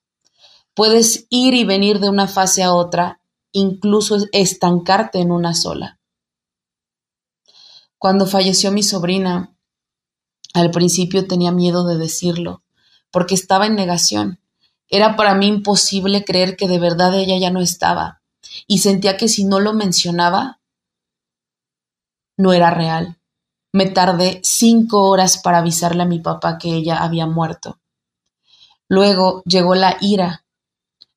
Puedes 0.75 1.26
ir 1.28 1.54
y 1.54 1.64
venir 1.64 1.98
de 2.00 2.08
una 2.08 2.28
fase 2.28 2.62
a 2.62 2.72
otra, 2.72 3.20
incluso 3.52 4.16
estancarte 4.32 5.18
en 5.18 5.32
una 5.32 5.52
sola. 5.52 6.00
Cuando 7.98 8.26
falleció 8.26 8.70
mi 8.70 8.82
sobrina, 8.84 9.57
al 10.58 10.70
principio 10.70 11.26
tenía 11.26 11.52
miedo 11.52 11.86
de 11.86 11.96
decirlo, 11.96 12.62
porque 13.10 13.34
estaba 13.34 13.66
en 13.66 13.74
negación. 13.74 14.40
Era 14.88 15.16
para 15.16 15.34
mí 15.34 15.46
imposible 15.46 16.24
creer 16.24 16.56
que 16.56 16.68
de 16.68 16.78
verdad 16.78 17.14
ella 17.14 17.38
ya 17.38 17.50
no 17.50 17.60
estaba, 17.60 18.22
y 18.66 18.78
sentía 18.78 19.16
que 19.16 19.28
si 19.28 19.44
no 19.44 19.60
lo 19.60 19.72
mencionaba, 19.72 20.60
no 22.36 22.52
era 22.52 22.70
real. 22.70 23.18
Me 23.72 23.86
tardé 23.86 24.40
cinco 24.42 25.08
horas 25.08 25.38
para 25.38 25.58
avisarle 25.58 26.02
a 26.02 26.06
mi 26.06 26.20
papá 26.20 26.58
que 26.58 26.74
ella 26.74 27.02
había 27.02 27.26
muerto. 27.26 27.78
Luego 28.88 29.42
llegó 29.44 29.74
la 29.74 29.98
ira, 30.00 30.46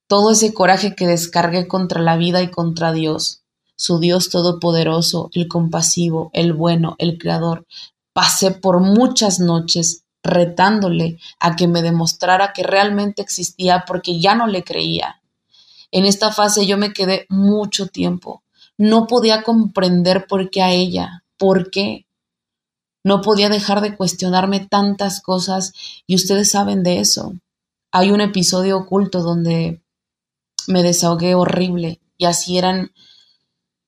todo 0.07 0.31
ese 0.31 0.53
coraje 0.53 0.93
que 0.93 1.07
descargué 1.07 1.69
contra 1.69 2.01
la 2.01 2.17
vida 2.17 2.41
y 2.41 2.51
contra 2.51 2.91
Dios, 2.91 3.43
su 3.77 3.97
Dios 3.97 4.29
todopoderoso, 4.29 5.29
el 5.33 5.47
compasivo, 5.47 6.29
el 6.33 6.51
bueno, 6.51 6.95
el 6.97 7.17
creador. 7.17 7.65
Pasé 8.13 8.51
por 8.51 8.81
muchas 8.81 9.39
noches 9.39 10.03
retándole 10.23 11.17
a 11.39 11.55
que 11.55 11.67
me 11.67 11.81
demostrara 11.81 12.53
que 12.53 12.63
realmente 12.63 13.21
existía 13.21 13.85
porque 13.87 14.19
ya 14.19 14.35
no 14.35 14.47
le 14.47 14.63
creía. 14.63 15.21
En 15.91 16.05
esta 16.05 16.31
fase 16.31 16.65
yo 16.65 16.77
me 16.77 16.93
quedé 16.93 17.25
mucho 17.29 17.87
tiempo. 17.87 18.43
No 18.77 19.07
podía 19.07 19.43
comprender 19.43 20.27
por 20.27 20.49
qué 20.49 20.61
a 20.61 20.71
ella, 20.71 21.23
por 21.37 21.71
qué. 21.71 22.05
No 23.03 23.21
podía 23.21 23.49
dejar 23.49 23.81
de 23.81 23.95
cuestionarme 23.95 24.59
tantas 24.59 25.21
cosas 25.21 25.73
y 26.05 26.15
ustedes 26.15 26.51
saben 26.51 26.83
de 26.83 26.99
eso. 26.99 27.33
Hay 27.91 28.11
un 28.11 28.21
episodio 28.21 28.77
oculto 28.77 29.21
donde 29.21 29.81
me 30.67 30.83
desahogué 30.83 31.35
horrible 31.35 31.99
y 32.17 32.25
así 32.25 32.57
eran 32.57 32.91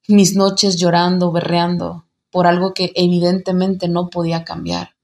mis 0.07 0.35
noches 0.35 0.77
llorando, 0.77 1.31
berreando 1.31 2.05
por 2.33 2.47
algo 2.47 2.73
que 2.73 2.91
evidentemente 2.95 3.87
no 3.87 4.09
podía 4.09 4.43
cambiar. 4.43 4.95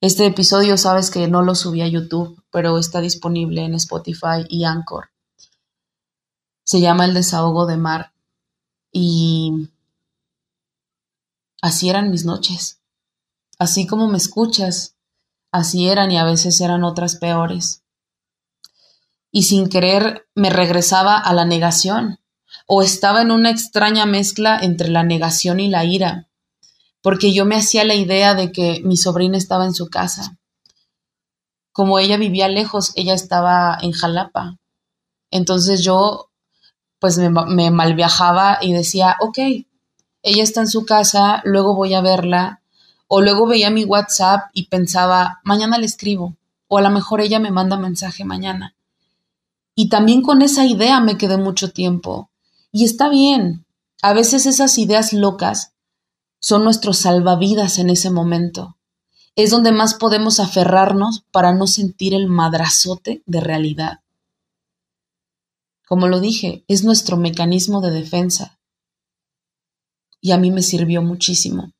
Este 0.00 0.24
episodio 0.24 0.78
sabes 0.78 1.10
que 1.10 1.28
no 1.28 1.42
lo 1.42 1.54
subí 1.54 1.82
a 1.82 1.86
YouTube, 1.86 2.42
pero 2.50 2.78
está 2.78 3.02
disponible 3.02 3.62
en 3.62 3.74
Spotify 3.74 4.46
y 4.48 4.64
Anchor. 4.64 5.10
Se 6.64 6.80
llama 6.80 7.04
El 7.04 7.12
desahogo 7.12 7.66
de 7.66 7.76
mar 7.76 8.14
y 8.90 9.68
así 11.60 11.90
eran 11.90 12.10
mis 12.10 12.24
noches. 12.24 12.80
Así 13.58 13.86
como 13.86 14.08
me 14.08 14.16
escuchas, 14.16 14.96
así 15.52 15.88
eran 15.90 16.10
y 16.10 16.16
a 16.16 16.24
veces 16.24 16.58
eran 16.62 16.84
otras 16.84 17.16
peores. 17.16 17.82
Y 19.30 19.42
sin 19.42 19.68
querer 19.68 20.26
me 20.34 20.48
regresaba 20.48 21.18
a 21.18 21.34
la 21.34 21.44
negación, 21.44 22.18
o 22.66 22.82
estaba 22.82 23.22
en 23.22 23.30
una 23.30 23.50
extraña 23.50 24.06
mezcla 24.06 24.58
entre 24.60 24.88
la 24.88 25.02
negación 25.02 25.60
y 25.60 25.68
la 25.68 25.84
ira, 25.84 26.28
porque 27.02 27.32
yo 27.32 27.44
me 27.44 27.56
hacía 27.56 27.84
la 27.84 27.94
idea 27.94 28.34
de 28.34 28.52
que 28.52 28.80
mi 28.84 28.96
sobrina 28.96 29.36
estaba 29.36 29.66
en 29.66 29.74
su 29.74 29.88
casa. 29.88 30.38
Como 31.72 31.98
ella 31.98 32.16
vivía 32.16 32.48
lejos, 32.48 32.92
ella 32.94 33.14
estaba 33.14 33.76
en 33.82 33.92
Jalapa. 33.92 34.58
Entonces 35.30 35.82
yo 35.82 36.30
pues 37.04 37.18
me, 37.18 37.70
malviajaba 37.70 38.58
y 38.62 38.72
decía, 38.72 39.16
ok, 39.20 39.36
ella 40.22 40.42
está 40.42 40.62
en 40.62 40.68
su 40.68 40.86
casa, 40.86 41.42
luego 41.44 41.74
voy 41.74 41.92
a 41.92 42.00
verla, 42.00 42.62
o 43.08 43.20
luego 43.20 43.46
veía 43.46 43.68
mi 43.68 43.84
WhatsApp 43.84 44.46
y 44.54 44.68
pensaba, 44.68 45.40
mañana 45.44 45.76
le 45.76 45.84
escribo. 45.84 46.34
O 46.66 46.78
a 46.78 46.80
lo 46.80 46.88
mejor 46.88 47.20
ella 47.20 47.38
me 47.40 47.50
manda 47.50 47.76
mensaje 47.76 48.24
mañana. 48.24 48.74
Y 49.74 49.90
también 49.90 50.22
con 50.22 50.40
esa 50.40 50.64
idea 50.64 51.00
me 51.00 51.18
quedé 51.18 51.36
mucho 51.36 51.72
tiempo. 51.72 52.30
Y 52.76 52.84
está 52.84 53.08
bien. 53.08 53.64
A 54.02 54.14
veces 54.14 54.46
esas 54.46 54.78
ideas 54.78 55.12
locas 55.12 55.74
son 56.40 56.64
nuestros 56.64 56.98
salvavidas 56.98 57.78
en 57.78 57.88
ese 57.88 58.10
momento. 58.10 58.76
Es 59.36 59.52
donde 59.52 59.70
más 59.70 59.94
podemos 59.94 60.40
aferrarnos 60.40 61.24
para 61.30 61.54
no 61.54 61.68
sentir 61.68 62.14
el 62.14 62.26
madrazote 62.26 63.22
de 63.26 63.40
realidad. 63.40 64.00
Como 65.86 66.08
lo 66.08 66.18
dije, 66.18 66.64
es 66.66 66.82
nuestro 66.82 67.16
mecanismo 67.16 67.80
de 67.80 67.92
defensa. 67.92 68.58
Y 70.20 70.32
a 70.32 70.38
mí 70.38 70.50
me 70.50 70.62
sirvió 70.62 71.00
muchísimo. 71.00 71.70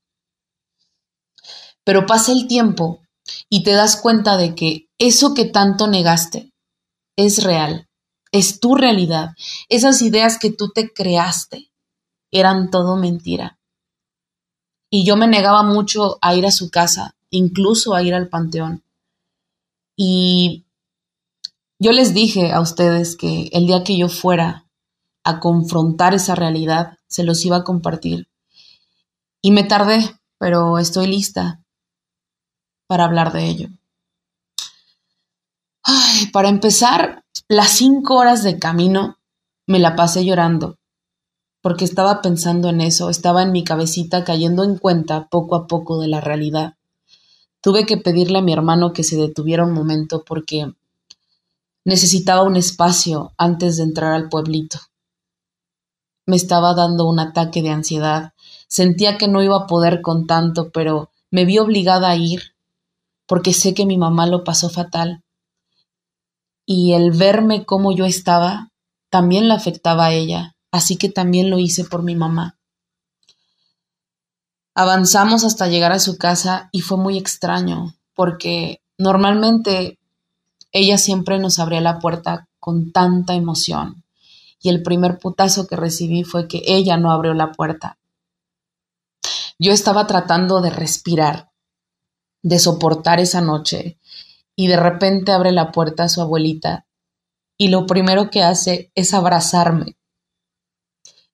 Pero 1.83 2.07
pasa 2.07 2.31
el 2.31 2.47
tiempo 2.47 3.01
y 3.49 3.65
te 3.65 3.73
das 3.73 3.97
cuenta 3.97 4.37
de 4.37 4.55
que 4.55 4.87
eso 4.99 5.35
que 5.35 5.45
tanto 5.45 5.89
negaste 5.89 6.53
es 7.17 7.43
real, 7.43 7.89
es 8.35 8.59
tu 8.59 8.75
realidad. 8.75 9.37
Esas 9.69 10.03
ideas 10.03 10.41
que 10.41 10.51
tú 10.51 10.71
te 10.71 10.93
creaste 10.93 11.71
eran 12.33 12.69
todo 12.69 12.97
mentira. 12.97 13.61
Y 14.91 15.07
yo 15.07 15.17
me 15.17 15.29
negaba 15.29 15.63
mucho 15.63 16.19
a 16.21 16.35
ir 16.35 16.45
a 16.45 16.51
su 16.51 16.69
casa, 16.69 17.15
incluso 17.31 17.95
a 17.95 18.03
ir 18.03 18.13
al 18.13 18.29
panteón. 18.29 18.83
Y 19.97 20.65
yo 21.79 21.93
les 21.93 22.13
dije 22.13 22.51
a 22.51 22.61
ustedes 22.61 23.17
que 23.17 23.51
el 23.53 23.69
día 23.69 23.85
que 23.85 23.97
yo 23.97 24.09
fuera 24.09 24.67
a 25.23 25.39
confrontar 25.39 26.13
esa 26.13 26.35
realidad, 26.35 26.99
se 27.07 27.23
los 27.23 27.45
iba 27.45 27.59
a 27.59 27.65
compartir. 27.65 28.27
Y 29.43 29.53
me 29.53 29.63
tardé, 29.63 30.19
pero 30.39 30.79
estoy 30.79 31.07
lista 31.07 31.63
para 32.89 33.05
hablar 33.05 33.33
de 33.33 33.47
ello. 33.47 33.69
Para 36.33 36.49
empezar, 36.49 37.25
las 37.49 37.71
cinco 37.71 38.17
horas 38.17 38.43
de 38.43 38.59
camino 38.59 39.19
me 39.67 39.79
la 39.79 39.97
pasé 39.97 40.25
llorando, 40.25 40.79
porque 41.61 41.85
estaba 41.85 42.23
pensando 42.23 42.69
en 42.69 42.81
eso, 42.81 43.11
estaba 43.11 43.43
en 43.43 43.53
mi 43.53 43.65
cabecita 43.65 44.25
cayendo 44.25 44.65
en 44.65 44.79
cuenta 44.79 45.29
poco 45.29 45.57
a 45.57 45.67
poco 45.67 46.01
de 46.01 46.09
la 46.09 46.21
realidad. 46.21 46.75
Tuve 47.61 47.87
que 47.87 47.97
pedirle 47.97 48.39
a 48.39 48.43
mi 48.43 48.53
hermano 48.53 48.93
que 48.93 49.05
se 49.05 49.17
detuviera 49.17 49.65
un 49.65 49.73
momento 49.73 50.25
porque 50.25 50.73
necesitaba 51.85 52.43
un 52.43 52.57
espacio 52.57 53.33
antes 53.39 53.77
de 53.77 53.85
entrar 53.85 54.13
al 54.13 54.29
pueblito. 54.29 54.79
Me 56.27 56.37
estaba 56.37 56.75
dando 56.75 57.07
un 57.07 57.19
ataque 57.19 57.63
de 57.63 57.71
ansiedad. 57.71 58.33
Sentía 58.69 59.19
que 59.19 59.29
no 59.29 59.43
iba 59.43 59.57
a 59.57 59.67
poder 59.67 60.01
con 60.03 60.27
tanto, 60.27 60.71
pero 60.71 61.11
me 61.31 61.45
vi 61.45 61.59
obligada 61.59 62.11
a 62.11 62.17
ir 62.17 62.55
porque 63.27 63.53
sé 63.53 63.75
que 63.75 63.87
mi 63.87 63.97
mamá 63.97 64.27
lo 64.27 64.45
pasó 64.45 64.69
fatal. 64.69 65.24
Y 66.67 66.93
el 66.93 67.11
verme 67.11 67.65
como 67.65 67.93
yo 67.93 68.05
estaba 68.05 68.71
también 69.11 69.49
la 69.49 69.55
afectaba 69.55 70.07
a 70.07 70.13
ella, 70.13 70.57
así 70.73 70.97
que 70.97 71.09
también 71.09 71.51
lo 71.51 71.59
hice 71.59 71.85
por 71.85 72.03
mi 72.03 72.17
mamá. 72.17 72.59
Avanzamos 74.75 75.45
hasta 75.45 75.69
llegar 75.69 75.93
a 75.93 76.01
su 76.01 76.19
casa 76.19 76.69
y 76.73 76.81
fue 76.81 76.99
muy 76.99 77.17
extraño, 77.17 77.95
porque 78.15 78.81
normalmente 78.99 79.99
ella 80.73 80.99
siempre 80.99 81.39
nos 81.39 81.61
abría 81.61 81.81
la 81.81 82.01
puerta 82.01 82.49
con 82.59 82.91
tanta 82.91 83.35
emoción. 83.35 84.03
Y 84.61 84.71
el 84.71 84.83
primer 84.83 85.19
putazo 85.19 85.67
que 85.69 85.77
recibí 85.77 86.25
fue 86.25 86.49
que 86.49 86.63
ella 86.67 86.97
no 86.97 87.13
abrió 87.13 87.35
la 87.35 87.53
puerta. 87.53 87.99
Yo 89.59 89.71
estaba 89.71 90.07
tratando 90.07 90.61
de 90.61 90.71
respirar, 90.71 91.51
de 92.43 92.59
soportar 92.59 93.21
esa 93.21 93.41
noche 93.41 93.99
y 94.57 94.69
de 94.69 94.77
repente 94.77 95.33
abre 95.33 95.53
la 95.53 95.73
puerta 95.73 96.05
a 96.05 96.09
su 96.09 96.21
abuelita 96.21 96.87
y 97.57 97.69
lo 97.69 97.87
primero 97.87 98.31
que 98.31 98.43
hace 98.43 98.91
es 98.95 99.15
abrazarme 99.15 99.97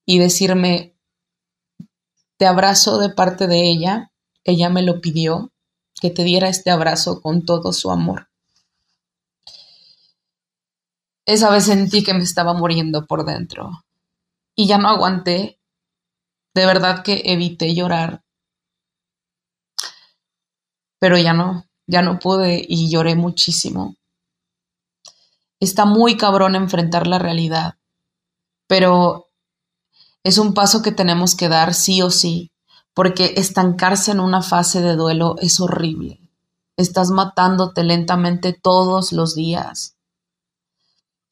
y 0.05 0.19
decirme, 0.19 0.97
te 2.37 2.47
abrazo 2.47 2.99
de 2.99 3.11
parte 3.11 3.47
de 3.47 3.71
ella, 3.71 4.13
ella 4.45 4.69
me 4.69 4.83
lo 4.83 5.01
pidió, 5.01 5.53
que 6.01 6.11
te 6.11 6.25
diera 6.25 6.49
este 6.49 6.71
abrazo 6.71 7.21
con 7.21 7.45
todo 7.45 7.73
su 7.73 7.91
amor. 7.91 8.29
Esa 11.27 11.51
vez 11.51 11.65
sentí 11.67 12.03
que 12.03 12.15
me 12.15 12.25
estaba 12.25 12.55
muriendo 12.55 13.07
por 13.07 13.25
dentro 13.25 13.85
y 14.57 14.67
ya 14.67 14.79
no 14.79 14.89
aguanté, 14.89 15.61
de 16.55 16.67
verdad 16.67 17.05
que 17.05 17.23
evité 17.27 17.75
llorar. 17.75 18.25
Pero 20.99 21.17
ya 21.19 21.33
no, 21.33 21.70
ya 21.91 22.03
no 22.03 22.21
pude 22.21 22.65
y 22.67 22.89
lloré 22.89 23.17
muchísimo. 23.17 23.97
Está 25.59 25.87
muy 25.87 26.17
cabrón 26.17 26.55
enfrentar 26.55 27.09
la 27.09 27.19
realidad, 27.19 27.75
pero 28.69 29.29
es 30.23 30.39
un 30.39 30.55
paso 30.55 30.83
que 30.83 30.93
tenemos 30.93 31.35
que 31.35 31.49
dar 31.49 31.75
sí 31.75 32.01
o 32.01 32.11
sí, 32.11 32.53
porque 32.95 33.35
estancarse 33.37 34.13
en 34.13 34.21
una 34.21 34.41
fase 34.41 34.81
de 34.81 34.95
duelo 34.95 35.35
es 35.41 35.59
horrible. 35.59 36.21
Estás 36.77 37.11
matándote 37.11 37.83
lentamente 37.83 38.53
todos 38.53 39.13
los 39.13 39.35
días. 39.35 39.97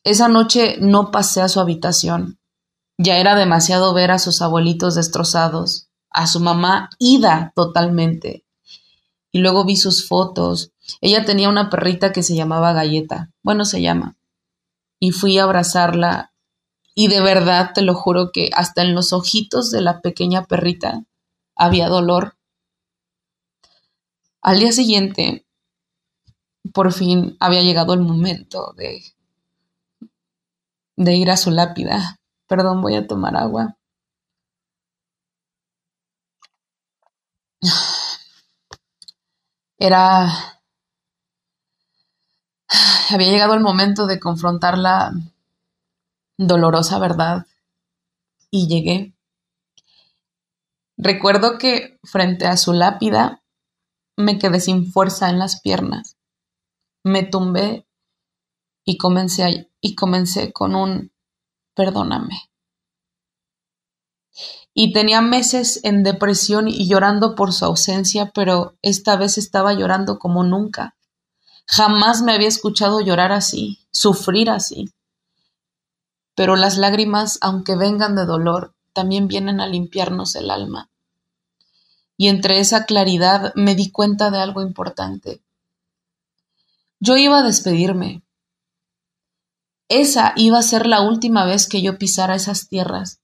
Esa 0.02 0.26
noche 0.26 0.76
no 0.80 1.12
pasé 1.12 1.40
a 1.40 1.48
su 1.48 1.60
habitación. 1.60 2.40
Ya 2.98 3.18
era 3.18 3.36
demasiado 3.36 3.94
ver 3.94 4.10
a 4.10 4.18
sus 4.18 4.42
abuelitos 4.42 4.96
destrozados, 4.96 5.88
a 6.10 6.26
su 6.26 6.40
mamá 6.40 6.90
ida 6.98 7.52
totalmente. 7.54 8.47
Y 9.30 9.40
luego 9.40 9.64
vi 9.64 9.76
sus 9.76 10.06
fotos. 10.06 10.72
Ella 11.00 11.24
tenía 11.24 11.48
una 11.48 11.70
perrita 11.70 12.12
que 12.12 12.22
se 12.22 12.34
llamaba 12.34 12.72
Galleta. 12.72 13.30
Bueno, 13.42 13.64
se 13.64 13.82
llama. 13.82 14.16
Y 14.98 15.12
fui 15.12 15.38
a 15.38 15.44
abrazarla. 15.44 16.32
Y 16.94 17.08
de 17.08 17.20
verdad 17.20 17.72
te 17.74 17.82
lo 17.82 17.94
juro 17.94 18.30
que 18.32 18.50
hasta 18.54 18.82
en 18.82 18.94
los 18.94 19.12
ojitos 19.12 19.70
de 19.70 19.82
la 19.82 20.00
pequeña 20.00 20.46
perrita 20.46 21.04
había 21.54 21.88
dolor. 21.88 22.36
Al 24.40 24.60
día 24.60 24.72
siguiente, 24.72 25.46
por 26.72 26.92
fin 26.92 27.36
había 27.40 27.62
llegado 27.62 27.94
el 27.94 28.00
momento 28.00 28.72
de, 28.76 29.02
de 30.96 31.16
ir 31.16 31.30
a 31.30 31.36
su 31.36 31.50
lápida. 31.50 32.18
Perdón, 32.46 32.80
voy 32.80 32.94
a 32.96 33.06
tomar 33.06 33.36
agua. 33.36 33.76
Era... 39.78 40.28
Había 43.10 43.30
llegado 43.30 43.54
el 43.54 43.60
momento 43.60 44.06
de 44.06 44.20
confrontar 44.20 44.76
la 44.76 45.12
dolorosa 46.36 46.98
verdad 46.98 47.46
y 48.50 48.68
llegué. 48.68 49.14
Recuerdo 50.96 51.58
que 51.58 51.98
frente 52.02 52.46
a 52.46 52.56
su 52.56 52.72
lápida 52.72 53.42
me 54.16 54.38
quedé 54.38 54.60
sin 54.60 54.92
fuerza 54.92 55.30
en 55.30 55.38
las 55.38 55.60
piernas. 55.60 56.16
Me 57.04 57.22
tumbé 57.22 57.86
y 58.84 58.98
comencé, 58.98 59.70
y 59.80 59.94
comencé 59.94 60.52
con 60.52 60.74
un 60.74 61.12
perdóname. 61.74 62.47
Y 64.80 64.92
tenía 64.92 65.20
meses 65.22 65.80
en 65.82 66.04
depresión 66.04 66.68
y 66.68 66.88
llorando 66.88 67.34
por 67.34 67.52
su 67.52 67.64
ausencia, 67.64 68.30
pero 68.32 68.76
esta 68.80 69.16
vez 69.16 69.36
estaba 69.36 69.72
llorando 69.72 70.20
como 70.20 70.44
nunca. 70.44 70.94
Jamás 71.66 72.22
me 72.22 72.30
había 72.30 72.46
escuchado 72.46 73.00
llorar 73.00 73.32
así, 73.32 73.80
sufrir 73.90 74.48
así. 74.48 74.92
Pero 76.36 76.54
las 76.54 76.76
lágrimas, 76.78 77.38
aunque 77.40 77.74
vengan 77.74 78.14
de 78.14 78.24
dolor, 78.24 78.72
también 78.92 79.26
vienen 79.26 79.60
a 79.60 79.66
limpiarnos 79.66 80.36
el 80.36 80.48
alma. 80.48 80.88
Y 82.16 82.28
entre 82.28 82.60
esa 82.60 82.84
claridad 82.84 83.52
me 83.56 83.74
di 83.74 83.90
cuenta 83.90 84.30
de 84.30 84.38
algo 84.38 84.62
importante. 84.62 85.42
Yo 87.00 87.16
iba 87.16 87.40
a 87.40 87.42
despedirme. 87.42 88.22
Esa 89.88 90.34
iba 90.36 90.60
a 90.60 90.62
ser 90.62 90.86
la 90.86 91.00
última 91.00 91.44
vez 91.46 91.66
que 91.66 91.82
yo 91.82 91.98
pisara 91.98 92.36
esas 92.36 92.68
tierras, 92.68 93.18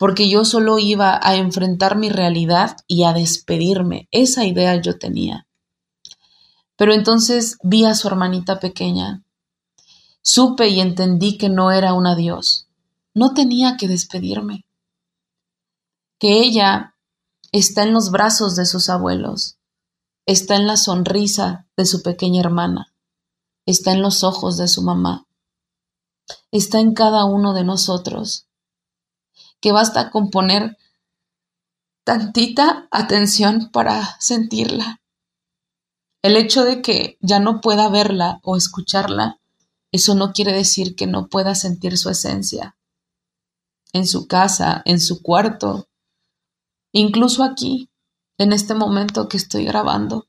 porque 0.00 0.30
yo 0.30 0.46
solo 0.46 0.78
iba 0.78 1.20
a 1.22 1.36
enfrentar 1.36 1.98
mi 1.98 2.08
realidad 2.08 2.74
y 2.86 3.04
a 3.04 3.12
despedirme. 3.12 4.08
Esa 4.10 4.46
idea 4.46 4.80
yo 4.80 4.98
tenía. 4.98 5.46
Pero 6.76 6.94
entonces 6.94 7.58
vi 7.62 7.84
a 7.84 7.94
su 7.94 8.08
hermanita 8.08 8.60
pequeña. 8.60 9.22
Supe 10.22 10.68
y 10.68 10.80
entendí 10.80 11.36
que 11.36 11.50
no 11.50 11.70
era 11.70 11.92
un 11.92 12.06
adiós. 12.06 12.66
No 13.12 13.34
tenía 13.34 13.76
que 13.76 13.88
despedirme 13.88 14.64
que 16.18 16.40
ella 16.40 16.96
está 17.52 17.82
en 17.82 17.92
los 17.92 18.10
brazos 18.10 18.56
de 18.56 18.64
sus 18.64 18.88
abuelos, 18.88 19.58
está 20.24 20.56
en 20.56 20.66
la 20.66 20.78
sonrisa 20.78 21.66
de 21.76 21.84
su 21.84 22.02
pequeña 22.02 22.40
hermana, 22.40 22.94
está 23.66 23.92
en 23.92 24.00
los 24.00 24.24
ojos 24.24 24.56
de 24.56 24.66
su 24.66 24.80
mamá, 24.80 25.26
está 26.50 26.80
en 26.80 26.94
cada 26.94 27.26
uno 27.26 27.52
de 27.52 27.64
nosotros, 27.64 28.46
que 29.60 29.72
basta 29.72 30.10
con 30.10 30.30
poner 30.30 30.76
tantita 32.04 32.88
atención 32.90 33.70
para 33.72 34.16
sentirla. 34.20 35.00
El 36.22 36.36
hecho 36.36 36.64
de 36.64 36.82
que 36.82 37.18
ya 37.20 37.38
no 37.38 37.60
pueda 37.60 37.88
verla 37.88 38.40
o 38.42 38.56
escucharla, 38.56 39.38
eso 39.92 40.14
no 40.14 40.32
quiere 40.32 40.52
decir 40.52 40.94
que 40.94 41.06
no 41.06 41.28
pueda 41.28 41.54
sentir 41.54 41.96
su 41.96 42.10
esencia. 42.10 42.76
En 43.92 44.06
su 44.06 44.26
casa, 44.28 44.82
en 44.84 45.00
su 45.00 45.22
cuarto, 45.22 45.88
incluso 46.92 47.42
aquí, 47.42 47.90
en 48.38 48.52
este 48.52 48.74
momento 48.74 49.28
que 49.28 49.36
estoy 49.36 49.64
grabando 49.64 50.28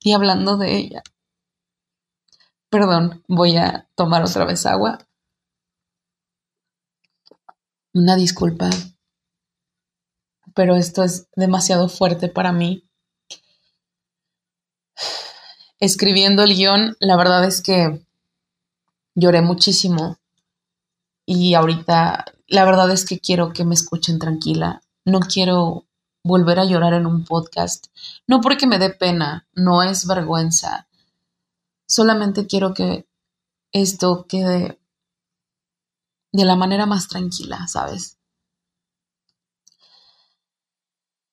y 0.00 0.12
hablando 0.12 0.56
de 0.56 0.76
ella. 0.76 1.02
Perdón, 2.68 3.22
voy 3.28 3.56
a 3.56 3.88
tomar 3.94 4.22
otra 4.24 4.44
vez 4.44 4.66
agua. 4.66 5.05
Una 7.96 8.14
disculpa, 8.14 8.68
pero 10.54 10.76
esto 10.76 11.02
es 11.02 11.28
demasiado 11.34 11.88
fuerte 11.88 12.28
para 12.28 12.52
mí. 12.52 12.84
Escribiendo 15.80 16.42
el 16.42 16.54
guion, 16.54 16.94
la 17.00 17.16
verdad 17.16 17.46
es 17.46 17.62
que 17.62 18.06
lloré 19.14 19.40
muchísimo 19.40 20.18
y 21.24 21.54
ahorita 21.54 22.26
la 22.48 22.64
verdad 22.66 22.90
es 22.90 23.06
que 23.06 23.18
quiero 23.18 23.54
que 23.54 23.64
me 23.64 23.72
escuchen 23.72 24.18
tranquila. 24.18 24.82
No 25.06 25.20
quiero 25.20 25.86
volver 26.22 26.58
a 26.58 26.66
llorar 26.66 26.92
en 26.92 27.06
un 27.06 27.24
podcast. 27.24 27.86
No 28.26 28.42
porque 28.42 28.66
me 28.66 28.78
dé 28.78 28.90
pena, 28.90 29.48
no 29.54 29.82
es 29.82 30.06
vergüenza. 30.06 30.86
Solamente 31.86 32.46
quiero 32.46 32.74
que 32.74 33.08
esto 33.72 34.26
quede 34.28 34.78
de 36.32 36.44
la 36.44 36.56
manera 36.56 36.86
más 36.86 37.08
tranquila, 37.08 37.66
¿sabes? 37.68 38.18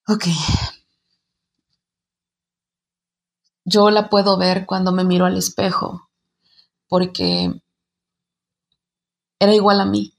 Ok. 0.08 0.26
Yo 3.66 3.90
la 3.90 4.10
puedo 4.10 4.38
ver 4.38 4.66
cuando 4.66 4.92
me 4.92 5.06
miro 5.06 5.26
al 5.26 5.38
espejo, 5.38 6.10
porque 6.90 7.54
era 9.40 9.54
igual 9.54 9.80
a 9.82 9.86
mí. 9.86 10.14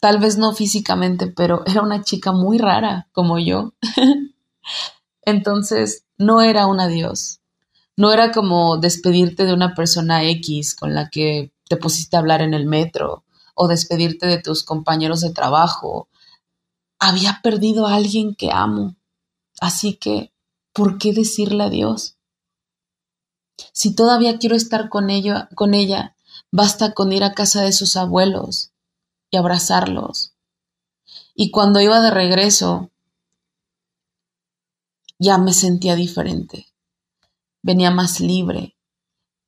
Tal 0.00 0.18
vez 0.18 0.38
no 0.38 0.52
físicamente, 0.54 1.26
pero 1.26 1.62
era 1.66 1.82
una 1.82 2.02
chica 2.02 2.32
muy 2.32 2.58
rara, 2.58 3.08
como 3.12 3.38
yo. 3.38 3.74
Entonces, 5.22 6.04
no 6.16 6.40
era 6.40 6.66
un 6.66 6.80
adiós. 6.80 7.40
No 7.96 8.12
era 8.12 8.32
como 8.32 8.78
despedirte 8.78 9.44
de 9.44 9.52
una 9.52 9.74
persona 9.74 10.24
X 10.24 10.74
con 10.74 10.94
la 10.94 11.10
que 11.10 11.52
te 11.68 11.76
pusiste 11.76 12.16
a 12.16 12.20
hablar 12.20 12.40
en 12.40 12.54
el 12.54 12.66
metro 12.66 13.24
o 13.62 13.68
despedirte 13.68 14.26
de 14.26 14.40
tus 14.40 14.64
compañeros 14.64 15.20
de 15.20 15.34
trabajo. 15.34 16.08
Había 16.98 17.40
perdido 17.42 17.86
a 17.86 17.94
alguien 17.94 18.34
que 18.34 18.50
amo. 18.50 18.96
Así 19.60 19.96
que, 19.96 20.32
¿por 20.72 20.96
qué 20.96 21.12
decirle 21.12 21.64
adiós? 21.64 22.16
Si 23.74 23.94
todavía 23.94 24.38
quiero 24.38 24.56
estar 24.56 24.88
con, 24.88 25.10
ella, 25.10 25.50
con 25.54 25.74
ella, 25.74 26.16
basta 26.50 26.94
con 26.94 27.12
ir 27.12 27.22
a 27.22 27.34
casa 27.34 27.60
de 27.60 27.74
sus 27.74 27.96
abuelos, 27.96 28.72
y 29.30 29.36
abrazarlos. 29.36 30.32
Y 31.34 31.50
cuando 31.50 31.80
iba 31.80 32.00
de 32.00 32.10
regreso, 32.10 32.90
ya 35.18 35.36
me 35.36 35.52
sentía 35.52 35.96
diferente. 35.96 36.72
Venía 37.60 37.90
más 37.90 38.20
libre, 38.20 38.74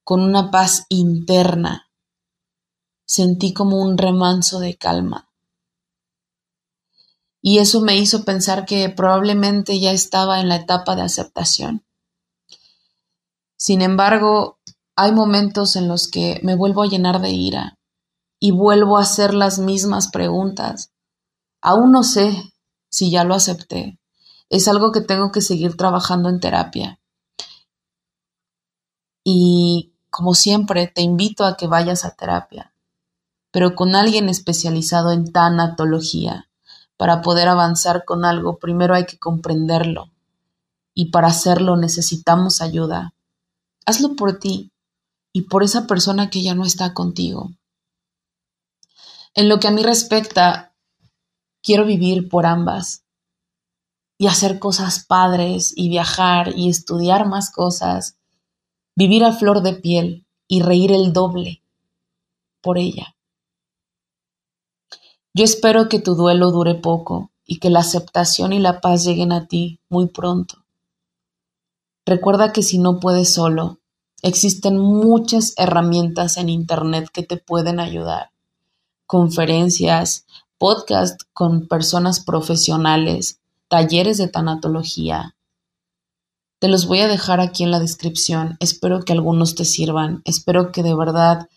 con 0.05 0.21
una 0.21 0.51
paz 0.51 0.85
interna. 0.91 1.89
Sentí 3.05 3.53
como 3.53 3.81
un 3.81 3.99
remanso 3.99 4.61
de 4.61 4.77
calma. 4.77 5.29
Y 7.41 7.59
eso 7.59 7.81
me 7.81 7.97
hizo 7.97 8.25
pensar 8.25 8.65
que 8.67 8.89
probablemente 8.89 9.81
ya 9.81 9.93
estaba 9.93 10.41
en 10.41 10.49
la 10.49 10.57
etapa 10.57 10.95
de 10.95 11.03
aceptación. 11.03 11.85
Sin 13.57 13.83
embargo, 13.83 14.59
hay 14.97 15.13
momentos 15.13 15.77
en 15.77 15.89
los 15.89 16.09
que 16.09 16.41
me 16.43 16.55
vuelvo 16.55 16.83
a 16.83 16.87
llenar 16.87 17.21
de 17.21 17.31
ira, 17.31 17.79
y 18.45 18.51
vuelvo 18.51 18.99
a 18.99 19.03
hacer 19.03 19.35
las 19.35 19.61
mismas 19.61 20.09
preguntas. 20.09 20.93
Aún 21.61 21.93
no 21.93 22.03
sé 22.03 22.53
si 22.91 23.09
ya 23.09 23.23
lo 23.23 23.35
acepté. 23.35 24.01
Es 24.51 24.67
algo 24.67 24.91
que 24.91 25.01
tengo 25.01 25.31
que 25.31 25.41
seguir 25.41 25.77
trabajando 25.77 26.29
en 26.29 26.41
terapia. 26.41 26.99
Y 29.23 29.95
como 30.11 30.35
siempre, 30.35 30.89
te 30.89 31.03
invito 31.03 31.45
a 31.45 31.57
que 31.57 31.69
vayas 31.69 32.05
a 32.05 32.17
terapia, 32.17 32.72
pero 33.53 33.77
con 33.77 33.95
alguien 33.95 34.29
especializado 34.29 35.13
en 35.13 35.31
tanatología. 35.31 36.49
Para 36.97 37.21
poder 37.21 37.49
avanzar 37.49 38.05
con 38.05 38.25
algo, 38.25 38.59
primero 38.59 38.95
hay 38.95 39.07
que 39.07 39.19
comprenderlo. 39.19 40.11
Y 40.95 41.11
para 41.11 41.29
hacerlo 41.29 41.77
necesitamos 41.77 42.61
ayuda. 42.61 43.15
Hazlo 43.87 44.17
por 44.17 44.39
ti 44.39 44.73
y 45.33 45.43
por 45.43 45.63
esa 45.63 45.87
persona 45.87 46.31
que 46.31 46.43
ya 46.43 46.55
no 46.55 46.65
está 46.65 46.95
contigo. 46.95 47.53
En 49.35 49.49
lo 49.49 49.61
que 49.61 49.69
a 49.69 49.71
mí 49.71 49.83
respecta, 49.83 50.75
quiero 51.63 51.85
vivir 51.85 52.29
por 52.29 52.47
ambas 52.47 53.05
y 54.19 54.29
hacer 54.29 54.59
cosas 54.59 55.05
padres 55.05 55.73
y 55.77 55.89
viajar 55.89 56.53
y 56.57 56.69
estudiar 56.69 57.27
más 57.27 57.51
cosas, 57.51 58.17
vivir 58.95 59.25
a 59.25 59.33
flor 59.33 59.63
de 59.63 59.75
piel 59.75 60.27
y 60.49 60.63
reír 60.63 60.93
el 60.93 61.13
doble 61.13 61.63
por 62.61 62.79
ella. 62.79 63.17
Yo 65.35 65.45
espero 65.45 65.89
que 65.89 65.99
tu 65.99 66.15
duelo 66.15 66.51
dure 66.51 66.75
poco 66.75 67.31
y 67.45 67.59
que 67.59 67.71
la 67.71 67.81
aceptación 67.81 68.53
y 68.53 68.59
la 68.59 68.81
paz 68.81 69.05
lleguen 69.05 69.33
a 69.33 69.47
ti 69.47 69.81
muy 69.89 70.09
pronto. 70.09 70.65
Recuerda 72.05 72.53
que 72.53 72.63
si 72.63 72.79
no 72.79 73.01
puedes 73.01 73.33
solo, 73.33 73.79
existen 74.23 74.79
muchas 74.79 75.55
herramientas 75.57 76.37
en 76.37 76.49
Internet 76.49 77.09
que 77.13 77.23
te 77.23 77.37
pueden 77.37 77.81
ayudar 77.81 78.33
conferencias, 79.13 80.25
podcast 80.57 81.21
con 81.35 81.69
personas 81.69 82.25
profesionales, 82.25 83.41
talleres 83.69 84.17
de 84.17 84.27
tanatología. 84.27 85.37
Te 86.59 86.69
los 86.69 86.87
voy 86.87 87.01
a 87.01 87.09
dejar 87.09 87.39
aquí 87.39 87.63
en 87.63 87.71
la 87.71 87.79
descripción. 87.79 88.57
Espero 88.59 89.03
que 89.03 89.13
algunos 89.13 89.55
te 89.55 89.67
sirvan. 89.67 90.23
Espero 90.25 90.73
que 90.73 90.83
de 90.83 90.95
verdad 90.95 91.51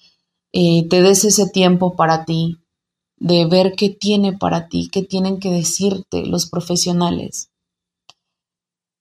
eh, 0.52 0.86
te 0.90 1.02
des 1.02 1.24
ese 1.24 1.48
tiempo 1.48 1.96
para 1.96 2.26
ti, 2.26 2.58
de 3.18 3.46
ver 3.46 3.74
qué 3.76 3.90
tiene 3.90 4.34
para 4.34 4.68
ti, 4.68 4.90
qué 4.92 5.04
tienen 5.04 5.40
que 5.40 5.52
decirte 5.52 6.26
los 6.26 6.50
profesionales. 6.50 7.50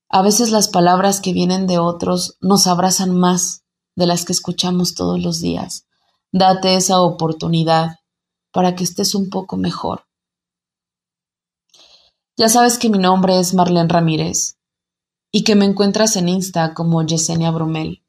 A 0.09 0.23
veces 0.23 0.51
las 0.51 0.69
palabras 0.69 1.21
que 1.21 1.33
vienen 1.33 1.67
de 1.67 1.79
otros 1.79 2.37
nos 2.41 2.67
abrazan 2.67 3.17
más 3.17 3.65
de 3.97 4.07
las 4.07 4.25
que 4.25 4.33
escuchamos 4.33 4.95
todos 4.95 5.21
los 5.21 5.41
días. 5.41 5.87
Date 6.33 6.77
esa 6.77 7.01
oportunidad 7.01 7.97
para 8.53 8.77
que 8.77 8.85
estés 8.85 9.15
un 9.15 9.31
poco 9.31 9.57
mejor. 9.57 10.07
Ya 12.37 12.49
sabes 12.49 12.79
que 12.79 12.89
mi 12.89 12.99
nombre 12.99 13.39
es 13.39 13.55
Marlene 13.55 13.89
Ramírez 13.89 14.59
y 15.33 15.45
que 15.45 15.55
me 15.55 15.65
encuentras 15.65 16.17
en 16.17 16.29
Insta 16.29 16.75
como 16.75 17.05
Yesenia 17.05 17.51
Brumel. 17.51 18.05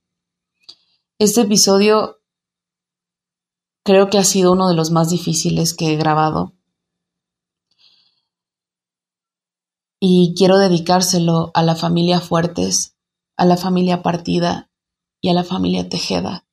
Este 1.17 1.41
episodio 1.41 2.19
creo 3.85 4.09
que 4.09 4.17
ha 4.17 4.25
sido 4.25 4.51
uno 4.51 4.67
de 4.67 4.75
los 4.75 4.91
más 4.91 5.09
difíciles 5.09 5.73
que 5.73 5.93
he 5.93 5.95
grabado. 5.95 6.51
Y 10.01 10.33
quiero 10.37 10.57
dedicárselo 10.57 11.51
a 11.53 11.63
la 11.63 11.75
familia 11.75 12.19
Fuertes, 12.19 12.97
a 13.37 13.45
la 13.45 13.55
familia 13.55 14.03
Partida 14.03 14.69
y 15.21 15.29
a 15.29 15.33
la 15.33 15.45
familia 15.45 15.87
Tejeda 15.87 16.45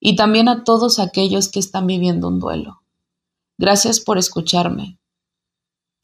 y 0.00 0.16
también 0.16 0.48
a 0.48 0.64
todos 0.64 0.98
aquellos 0.98 1.50
que 1.50 1.60
están 1.60 1.86
viviendo 1.86 2.26
un 2.26 2.40
duelo. 2.40 2.82
Gracias 3.58 4.00
por 4.00 4.16
escucharme. 4.16 4.98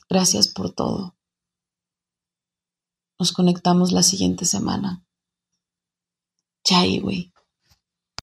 Gracias 0.08 0.48
por 0.48 0.70
todo. 0.72 1.16
Nos 3.18 3.32
conectamos 3.32 3.92
la 3.92 4.02
siguiente 4.02 4.44
semana. 4.44 5.02
Chai, 6.62 7.00
güey. 7.00 7.32